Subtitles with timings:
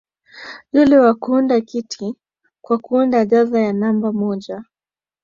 [0.73, 2.15] "Yule kwa kuunda kiti,
[2.61, 4.63] kwa kuunda jahazi ni namba moja"